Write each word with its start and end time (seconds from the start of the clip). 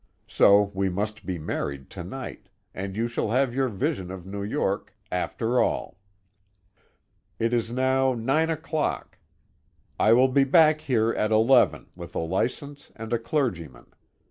So 0.25 0.71
we 0.73 0.89
must 0.89 1.27
be 1.27 1.37
married 1.37 1.91
to 1.91 2.03
night, 2.03 2.49
and 2.73 2.97
you 2.97 3.07
shall 3.07 3.29
have 3.29 3.53
your 3.53 3.67
vision 3.67 4.09
of 4.09 4.25
New 4.25 4.41
York 4.41 4.95
after 5.11 5.59
all. 5.61 5.99
It 7.37 7.53
is 7.53 7.69
now 7.69 8.15
nine 8.15 8.49
o'clock. 8.49 9.19
I 9.99 10.13
will 10.13 10.29
be 10.29 10.43
back 10.43 10.81
here 10.81 11.11
at 11.11 11.31
eleven, 11.31 11.91
with 11.95 12.15
a 12.15 12.19
license 12.19 12.91
and 12.95 13.13
a 13.13 13.19
clergyman. 13.19 13.93